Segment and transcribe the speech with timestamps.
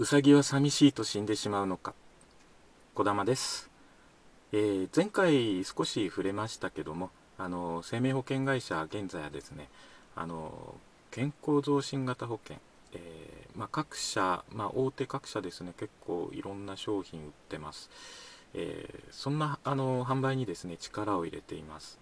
[0.00, 1.92] うさぎは寂しいと死んでしまうのか。
[2.94, 3.68] 児玉です、
[4.52, 9.68] えー、前回少し触れましたけどもあの生命保険会社現在はですね
[10.14, 10.76] あの
[11.10, 12.58] 健康増進型保険、
[12.92, 17.90] えー、まあ、各社、まあ、大手各社ですね結構いろんな商品売ってます、
[18.54, 21.98] えー、そんなあの販売にですね力を入れています、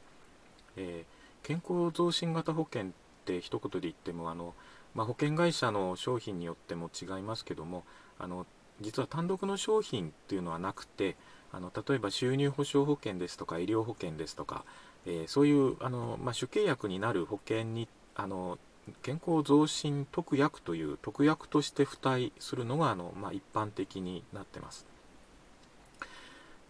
[0.77, 1.05] え
[1.43, 2.93] 健康増進型保険っ
[3.25, 4.53] て一言で言ってもあの
[4.97, 7.85] まあ、保険会社の商品によっても違いますけども
[8.19, 8.47] あの
[8.81, 11.17] 実は単独の商品っていうのはなくて
[11.53, 14.65] あの例えば収入保障保険ですとか医療保険ですとか、
[15.05, 18.59] えー、そういうあの、まあ、主契約になる保険にあの
[19.03, 24.87] 健康増進特約という特約として付帯するのがあの、まあ、一般的になってます。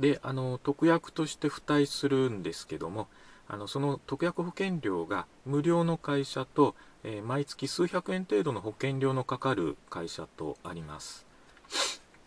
[0.01, 3.09] であの特約として付帯するんですけども
[3.49, 6.75] あのその特約保険料が無料の会社と、
[7.05, 11.27] えー、毎月数百円程度の保険料のかかる会社とあります。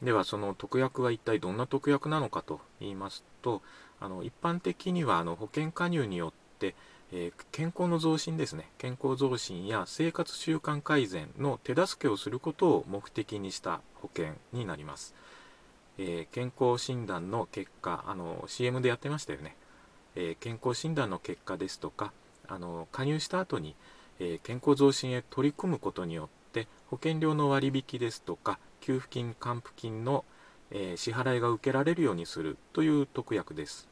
[0.01, 3.61] ではその特約は一体どんな特約なのかと言いますと
[3.99, 6.73] あの一般的にはあの保険加入によって、
[7.11, 8.69] えー、健康の増進ですね。
[8.77, 15.13] 健康増進や生活習慣改善の手助けをすることを目的にした保険になります、
[15.97, 19.57] え、健康診断の結果あの CM でやってましたよね。
[20.21, 22.11] え健康診断の結果ですとか
[22.47, 23.75] あの加入した後に、
[24.19, 30.25] え健康増進へ取り組むことによって保険料の割引ですとか給付金還付金の、
[30.71, 33.87] え支払いが受けられるようにするという特約です。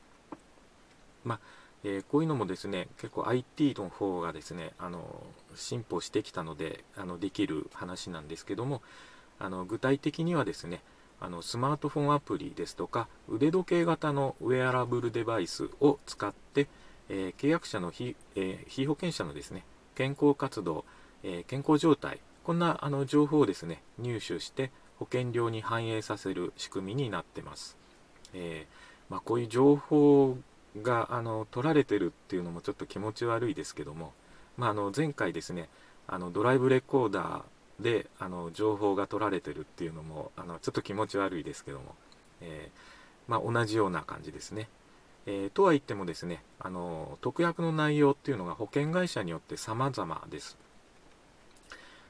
[1.23, 1.39] まあ
[1.83, 5.23] えー、こういうのもですね結構 IT の方がですねあの
[5.55, 8.81] 進歩してきたのであのできる話なんですけども
[9.39, 10.81] あの具体的にはですね
[11.19, 16.67] あのスマートフォンアプリですとか腕時計型のウェアラブルデバイスを使って、
[17.09, 19.63] えー、契約者の非,、えー、非保険者のですね
[19.95, 20.85] 健康活動、
[21.23, 27.77] えー、健康状態こんなあの情報をですね入手して保険料に反映させる仕組みになってます、
[28.33, 28.67] え
[29.09, 30.37] まあ、こういう情報
[30.81, 34.13] があの取られてるっていうのもちょっと気持ち悪いですけども、
[34.57, 35.69] まあ、あの前回ですね
[36.07, 37.41] あのドライブレコーダー
[37.79, 41.95] であの情報が取られてるっていうのもあのちょっと気持ち悪いですけども、
[42.41, 44.67] えー、まあ、同じような感じですね。
[45.25, 50.57] えー、とは言ってもですねあの特約の内容っていうのが保険会社によって様々です。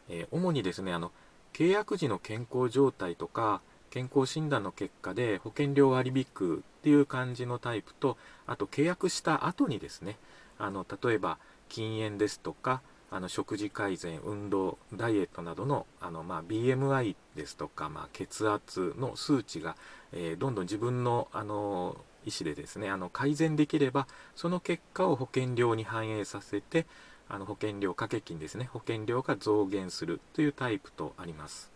[0.10, 1.12] えー、主にですねあの
[1.54, 10.18] 契約時の健康状態とか健康診断の結果で保険料割引くっていう感じのタイプとあと契約した後にですね
[10.60, 11.40] あの例えば
[11.70, 19.78] 禁煙ですとかあの食事改善、運動、ダイエットなどのあの、まあ、BMI ですとか、まあ、血圧の数値が、
[20.12, 21.96] えー、どんどん自分のあの
[22.26, 26.86] 意思でですねあの改善できればその結果を保険料に反映させて
[27.30, 31.72] あの保険料掛け金ですね保険料が増減するというタイプとあります、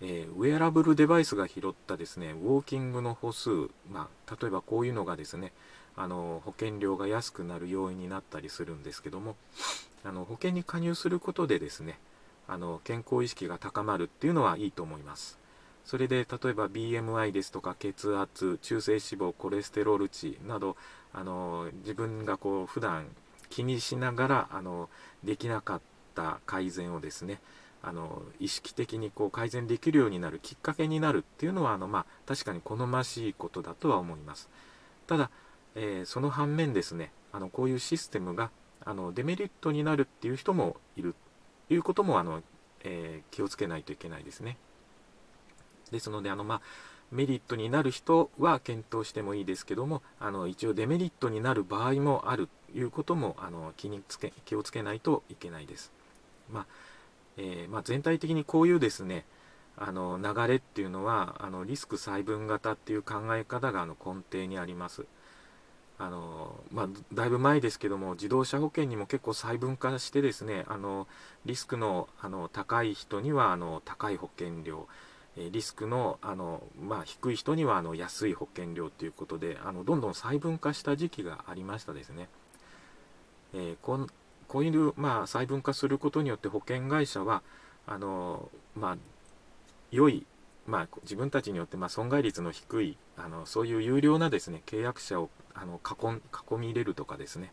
[0.00, 3.50] えー、ウェアラブルデバイスが拾ったですねウォーキングの歩数、
[3.90, 5.52] まあ、例えばこういうのがですね
[5.96, 9.36] あの保険料が安くなる要因になったりするんですけども
[10.06, 11.98] あの保険に加入することでですね
[12.48, 15.38] あの健康意識が高まるっていうのはいいと思います。
[15.84, 20.76] それで例えば BMI ですとか血圧中性脂肪コレステロール値など
[21.12, 23.06] あの自分がこう普段
[23.50, 24.88] 気にしながらあの
[25.22, 25.80] できなかっ
[26.16, 27.40] た改善をですね
[27.82, 34.48] あの意識的にこう改善できるようになるきっかけになるっていうのはあの、まあ、確かに好ましいことだとは思います。
[35.06, 35.30] ただ
[35.76, 38.50] えー、その反面ですねあのこういうシステムが
[38.84, 41.14] あのデメリットになるっていう人もいる。
[41.68, 42.42] ということもあの、
[42.84, 44.56] えー、気をつけないといけないですね。
[45.90, 46.60] ですのであの、まあ、
[47.10, 55.92] メリットになる人は検討してもいいですけどもあの一応デメリットになる場合もあるということもあの気につけ気をつけないといけないです、
[56.50, 56.66] まあ
[57.36, 59.24] えー、まあ、全体的にこういうですね
[59.76, 65.04] あの流れっていうのはあのリスク細分型っていう考え方があの根底にあります。
[65.98, 71.06] あのまあ、だいぶ前ですけども自動車保険にも結構細分化してですねあの
[71.46, 74.86] リスクのあの高い人にはあの高い保険料
[75.36, 82.28] リスクのあの、まあ、低い人にはあの安い保険料ということであのどんどん細分化した時期がありましたですね。
[83.54, 84.06] えー、こん
[84.48, 87.42] こういう、まあ、細分化することによって保険会社は
[87.86, 88.96] あの、まあ、
[89.90, 90.26] 良い
[90.66, 97.52] まあ、自分たちによってま損害率の低いあのそういう有料なですね契約者をあの囲囲み入れるとかですね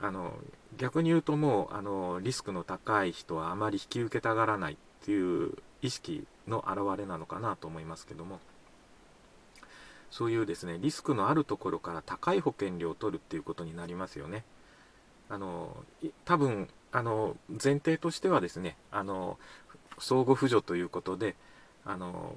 [0.00, 0.34] あの
[0.76, 5.52] 逆に言うともうあのリスクの高い人はあまり引き受けたがらないっていう
[5.82, 8.40] 意識の表れなのかなと思いますけども
[10.10, 14.44] そういうですねリスクのあるところから高い保険料を取るっていうことになりますよね。
[15.28, 15.76] あの
[16.24, 19.38] 多分あの前提としてはですねあの
[19.98, 21.34] 相互扶助ということで
[21.84, 22.36] あの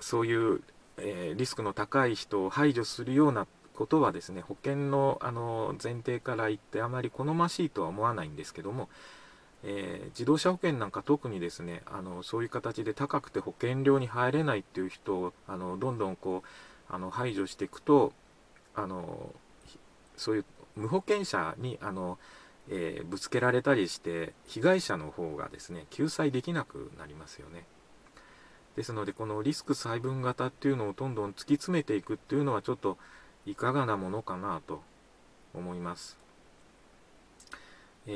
[0.00, 0.62] そういう、
[0.96, 8.88] えー、リスクの高い人を排除するようなことはですね保険のあの前提から言ってあまり好ましいとは思わないんですけども、
[9.64, 18.12] えー、自動車保険なんか特にですねあのそういう形で高くて保険料に入れないっていう人をあのどんどんこうあの排除していくと
[18.74, 19.34] あの
[20.16, 20.44] そういう
[20.76, 22.18] 無保険者にあの、
[22.68, 27.64] えー、ぶつけられたりして被害者の方がですね救済できなくなりますよね。
[28.76, 32.96] ですのでこのリスク細分型っていうのをどんどん突き詰めていくっていうのはちょっと
[33.46, 34.82] いかがなものかなと
[35.54, 36.18] 思います。
[38.06, 38.10] え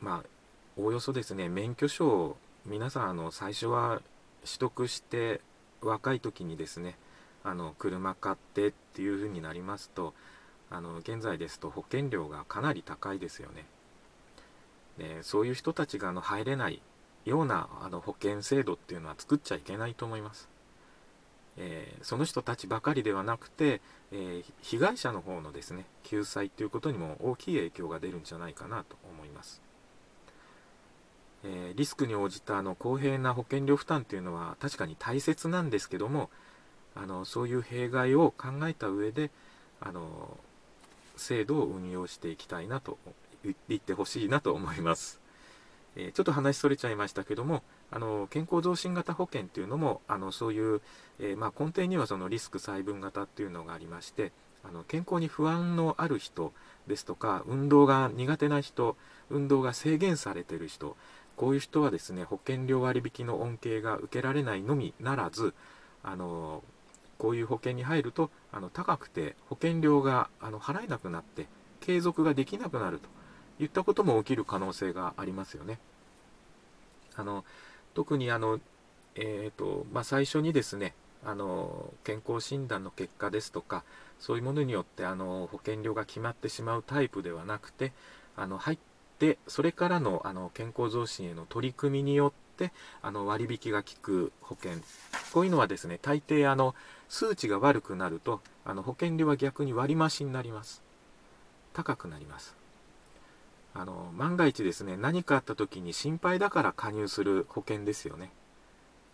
[0.00, 0.28] ー、まあ
[0.76, 2.36] おおよそですね免許証を
[2.66, 4.00] 皆さんあの最初は
[4.44, 5.40] 取得して
[5.80, 6.96] 若い時にですね
[7.44, 10.14] あの車買ってっていう風になりますと
[10.70, 13.64] あの現在ですと保険料がかなり高いですよね。
[14.98, 16.82] でそういう人たちがあの入れない
[17.24, 20.48] ようなあの保険制度っていうのは作っちゃいけないと思います。
[21.58, 23.80] えー、その人たちばかりではなくて、
[24.12, 29.60] えー、被害者の方のですね救済ということにも大きい影響が出るんじゃないかなと思います。
[31.44, 36.30] えー、リスクに応じたあの公平な保険料負担というのは確かに大切なんですけども
[36.96, 39.30] あのそういう弊害を考えた上で
[39.80, 40.36] あの
[41.16, 42.98] 制度を運用していきたいなと
[43.68, 45.20] 言ってほしいなと思います。
[45.96, 50.80] えちょっと話それちゃいましたけどもあの健康増進型保険っていうのもあのそういう、
[51.18, 54.32] えー、まあ、根底にはそのリスク細分型っていうのがありまして
[54.62, 56.52] あの健康に不安のある人
[56.86, 58.96] ですとか運動が苦手な人
[59.30, 60.96] 運動が制限されてる人
[61.36, 65.54] こういう人はですね保険料割引の恩恵が受けられないのみならず
[66.02, 66.62] あの
[67.16, 71.46] こういう保険に入るとあの高くて保険料があの払えなくなって
[71.80, 73.08] 継続ができなくなると
[73.62, 75.78] いったことも起きる可能性がありますよね。
[77.16, 77.44] あの
[77.98, 78.60] 特にあの、
[79.16, 83.82] えーとまあ、最初にですねあの健康診断の結果ですとか
[84.20, 87.90] そういうものによってあの保険料が決まってしまうタイプではなくて
[88.36, 88.78] あの入っ
[89.18, 92.70] てそれからのあの健康増進への取り組みによって
[93.02, 94.78] あの割引が効く保険。
[95.32, 96.76] こういうのはですね大抵あの
[97.08, 100.84] 数値が悪くなるとあの保険料は逆に割増になります。
[101.72, 102.54] 高くなります。
[103.78, 108.32] あの万が一ですね何かあった時に心配だから加入する保険ですよね。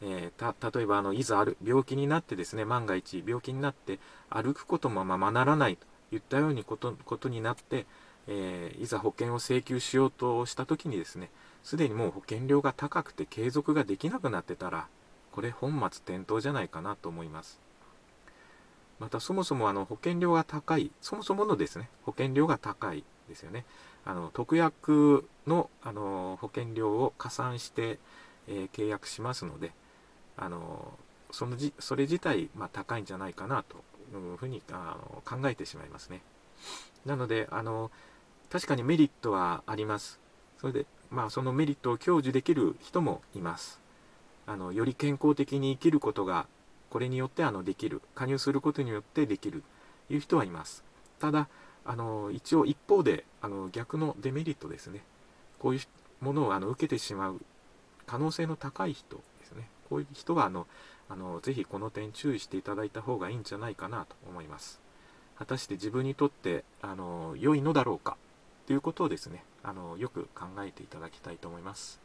[0.01, 3.99] えー、例えばあのいざある病気になってですね万が一病気になって
[4.31, 7.87] 歩くこともままならないといったようにことことになって、
[8.27, 11.31] えー、いざ保険を請求しようとした時にですね
[11.63, 14.89] すでにもう保険料が高くて継続ができなくなってたら
[15.31, 17.61] これ本末転倒じゃないかなと思います
[18.99, 23.65] またそもそもあの保険料が高いそもそものですね保険料が高いですよね
[24.05, 27.99] あの特約のあの保険料を加算して、
[28.49, 29.73] えー、契約しますので
[30.37, 30.93] あの
[31.31, 33.77] そのじそれ自体、まあ、高いんじゃないかなと
[34.17, 36.21] いうふうにあの考えてしまいますね。
[37.05, 37.91] なのであの
[38.51, 40.21] 確かにメリットはあります。
[40.61, 43.81] それで、まあ、そのメリットを享受できる人もいます。
[44.47, 46.47] あのより健康的に生きることが
[46.91, 49.65] これによってあのできる加入することによってできる
[50.09, 50.85] という人はいます。
[51.19, 51.49] ただ
[51.85, 55.03] あの一応一方であの逆のデメリットですね。
[55.59, 55.81] こういう
[56.25, 57.41] ものをあの受けてしまう
[58.07, 59.69] 可能性の高い人ですね。
[59.89, 60.67] こういう人はあの
[61.09, 64.81] あのぜひこの点注意していただいた方がいいんじゃないかなと思います。
[65.39, 68.17] 果たして自分にとってあの良いのだろうか
[68.67, 72.04] ということをですねあのよく考えていただきたいと思います。